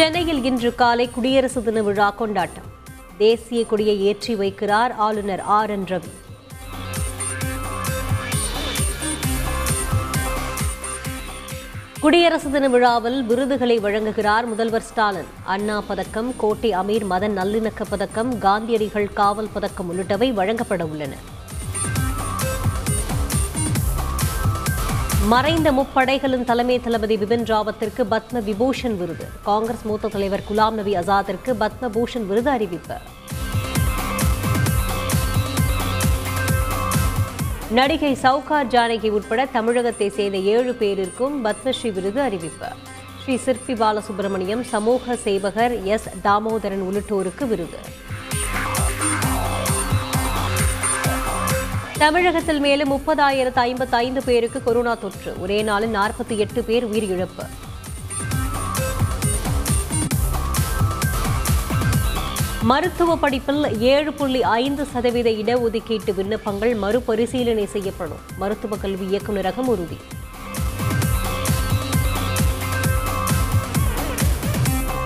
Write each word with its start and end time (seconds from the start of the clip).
சென்னையில் 0.00 0.44
இன்று 0.44 0.74
காலை 0.74 1.10
குடியரசு 1.10 1.62
தின 1.62 1.82
விழா 1.82 2.10
கொண்டாட்டம். 2.10 2.68
தேசிய 3.18 3.66
கொடியை 3.66 4.04
ஏற்றி 4.04 4.34
வைக்கிறார் 4.34 4.92
ஆளுநர் 5.06 5.40
ஆர் 5.40 5.70
என் 5.70 5.84
ரவி. 5.90 6.12
குடியரசு 12.00 12.50
தின 12.50 12.68
விழாவில் 12.68 13.22
விருதுகளை 13.22 13.78
வழங்குகிறார் 13.78 14.46
முதல்வர் 14.46 14.86
ஸ்டாலின். 14.90 15.30
அண்ணா 15.44 15.80
பதக்கம் 15.80 16.36
கோட்டை 16.36 16.70
அமீர் 16.70 17.06
மதன் 17.12 17.36
நல்லிணக்க 17.40 17.84
பதக்கம் 17.90 18.38
காந்தியடிகள் 18.38 19.12
காவல் 19.12 19.52
பதக்கம் 19.52 19.90
உள்ளிட்டவை 19.92 20.32
வழங்கப்பட 20.32 20.86
உள்ளன. 20.86 21.14
மறைந்த 25.28 25.72
முப்படைகளின் 25.72 26.44
தலைமை 26.44 26.80
தளபதி 26.80 27.16
பிபின் 27.16 27.44
ராவத்திற்கு 27.44 28.02
பத்ம 28.10 28.40
விபூஷன் 28.46 28.96
விருது. 28.96 29.26
காங்கிரஸ் 29.42 29.82
மூத்த 29.82 30.08
தலைவர் 30.08 30.42
குலாம் 30.48 30.72
நபி 30.72 30.96
ஆசாத்திற்கு 30.96 31.54
பத்ம 31.60 31.90
பூஷன் 31.96 32.26
விருது 32.26 32.50
அறிவிப்பு. 32.50 32.94
நடிகை 37.70 38.16
சவுகார் 38.22 38.68
ஜானகி 38.68 39.10
உட்பட 39.10 39.44
தமிழகத்தை 39.44 40.08
சேர்ந்த 40.08 40.38
ஏழு 40.38 40.72
பேரிற்கும் 40.72 41.44
பத்மஸ்ரீ 41.44 41.92
விருது 41.92 42.20
அறிவிப்பு. 42.20 42.66
ஸ்ரீ 43.22 43.36
சிற்பி 43.36 43.72
பாலசுப்ரமணியம் 43.72 44.60
சமூக 44.60 45.16
சேவகர் 45.16 45.84
எஸ் 45.84 46.08
தாமோதரன் 46.22 46.82
உள்ளிட்டோருக்கு 46.88 47.46
விருது. 47.48 47.78
தமிழகத்தில் 52.00 52.60
மேலும் 52.60 52.90
முப்பதாயிரத்து 52.92 53.60
ஐம்பத்தி 53.62 53.96
ஐந்து 54.04 54.22
பேருக்கு 54.22 54.62
கொரோனா 54.62 54.94
தொற்று. 54.94 55.40
ஒரே 55.40 55.62
நாளில் 55.62 55.94
நாற்பத்தி 55.94 56.36
எட்டு 56.36 56.64
பேர் 56.64 56.86
உயிரிழப்பு. 56.90 57.44
மருத்துவ 62.62 63.16
படிப்பில் 63.16 63.80
ஏழு 63.80 64.12
புள்ளி 64.12 64.42
ஐந்து 64.42 64.84
சதவீத 64.84 65.30
இடஒதுக்கீட்டு 65.30 66.14
விண்ணப்பங்கள் 66.14 66.74
மறுபரிசீலனை 66.74 67.66
செய்யப்படும். 67.66 68.24
மருத்துவ 68.38 68.76
கல்வி 68.76 69.16
இயக்குநரகம் 69.16 69.70
உறுதி. 69.74 70.00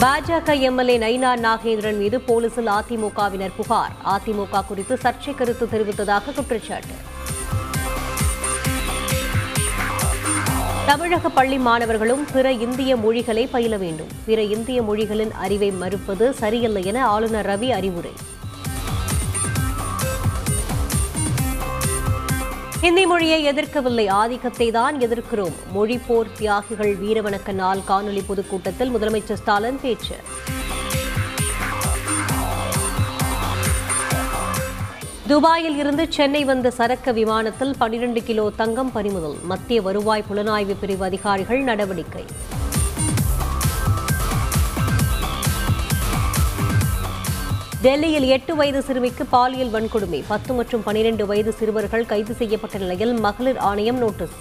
பாஜக 0.00 0.60
எம்எல்ஏ 0.60 0.98
நயினா 0.98 1.30
நாகேந்திரன் 1.46 1.98
மீது 1.98 2.20
போலீசில் 2.20 2.66
அதிமுகவினர் 2.66 3.56
புகார். 3.56 3.92
அதிமுக 4.04 4.66
குறித்து 4.66 4.98
சர்ச்சை 5.02 5.34
கருத்து 5.34 5.66
தெரிவித்ததாக 5.66 6.34
குற்றச்சாட்டு. 6.34 6.94
தமிழக 10.86 11.28
பள்ளி 11.28 11.58
மாணவர்களும் 11.58 12.26
பிற 12.32 12.52
இந்திய 12.52 12.96
மொழிகளை 12.96 13.46
பயில 13.46 13.76
வேண்டும். 13.76 14.08
பிற 14.24 14.42
இந்திய 14.42 14.82
மொழிகளின் 14.82 15.32
அறிவை 15.32 15.70
மறுப்பது 15.70 16.32
சரியல்ல 16.32 16.80
என 16.80 17.06
ஆளுநர் 17.06 17.46
ரவி 17.46 17.68
அறிவுரை. 17.68 18.12
ஹிந்தி 22.82 23.02
மொழியை 23.06 23.38
எதிர்க்கவில்லை. 23.50 24.04
ஆதிக்கத்தை 24.08 24.66
தான் 24.76 24.98
எதிர்க்கிறோம். 25.06 25.56
மொழி 25.72 25.96
போர் 26.06 26.30
தியாகிகள் 26.38 26.92
வீரவணக்க 27.00 27.52
நாள் 27.52 27.80
காணொலி 27.88 28.22
பொதுக்கூட்டத்தில் 28.26 28.92
முதலமைச்சர் 28.94 29.40
ஸ்டாலின் 29.40 29.80
பேச்சு. 29.82 30.16
துபாயில் 35.26 35.76
இருந்து 35.76 36.06
சென்னை 36.16 36.42
வந்த 36.44 36.70
சரக்கு 36.78 37.12
விமானத்தில் 37.12 37.74
பனிரெண்டு 37.78 38.22
கிலோ 38.22 38.46
தங்கம் 38.62 38.92
பறிமுதல். 38.92 39.36
மத்திய 39.52 39.82
வருவாய் 39.82 40.26
புலனாய்வு 40.30 40.76
பிரிவு 40.80 41.04
அதிகாரிகள் 41.04 41.62
நடவடிக்கை. 41.62 42.24
டெல்லியில் 47.84 48.26
எட்டு 48.26 48.56
வயது 48.56 48.82
சிறுமிக்கு 48.82 49.24
பாலியல் 49.24 49.70
வன்கொடுமை. 49.70 50.24
பத்து 50.28 50.52
மற்றும் 50.52 50.82
பனிரெண்டு 50.82 51.26
வயது 51.26 51.52
சிறுவர்கள் 51.52 52.06
கைது 52.06 52.34
செய்யப்பட்ட 52.34 52.78
நிலையில் 52.78 53.12
மகளிர் 53.12 53.56
ஆணையம் 53.56 53.98
நோட்டீஸ். 53.98 54.34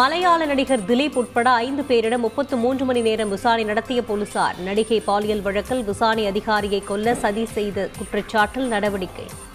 மலையாள 0.00 0.46
நடிகர் 0.46 0.80
திலீப் 0.80 1.14
உட்பட 1.14 1.50
ஐந்து 1.50 1.82
பேரிடம் 1.82 2.24
முப்பத்து 2.26 2.56
மூன்று 2.56 2.84
மணி 2.84 3.00
நேரம் 3.00 3.28
விசாரணை 3.28 3.64
நடத்திய 3.64 4.02
போலீசார். 4.02 4.58
நடிகை 4.58 5.00
பாலியல் 5.00 5.42
வழக்கில் 5.42 5.84
விசாரணை 5.84 6.26
அதிகாரியை 6.26 6.82
கொல்ல 6.84 7.14
சதி 7.14 7.46
செய்த 7.46 7.88
குற்றச்சாட்டில் 7.98 8.72
நடவடிக்கை. 8.74 9.48